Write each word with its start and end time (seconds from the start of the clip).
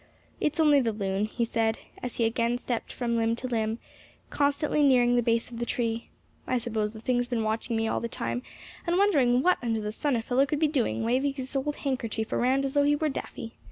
"It's 0.39 0.59
only 0.59 0.79
the 0.81 0.91
loon," 0.93 1.25
he 1.25 1.45
said, 1.45 1.77
as 2.01 2.15
he 2.15 2.25
again 2.25 2.57
slipped 2.57 2.91
from 2.91 3.17
limb 3.17 3.35
to 3.35 3.45
limb, 3.45 3.77
constantly 4.31 4.81
nearing 4.81 5.15
the 5.15 5.21
base 5.21 5.51
of 5.51 5.59
the 5.59 5.63
tree. 5.67 6.09
"I 6.47 6.57
suppose 6.57 6.93
the 6.93 6.99
thing's 6.99 7.27
been 7.27 7.43
watching 7.43 7.75
me 7.75 7.87
all 7.87 7.99
the 7.99 8.07
time, 8.07 8.41
and 8.87 8.97
wondering 8.97 9.43
what 9.43 9.59
under 9.61 9.79
the 9.79 9.91
sun 9.91 10.15
a 10.15 10.23
fellow 10.23 10.47
could 10.47 10.57
be 10.59 10.67
doing, 10.67 11.03
waving 11.03 11.33
his 11.33 11.55
old 11.55 11.75
handkerchief 11.75 12.33
around 12.33 12.65
as 12.65 12.73
though 12.73 12.81
he 12.81 12.95
were 12.95 13.09
daffy. 13.09 13.59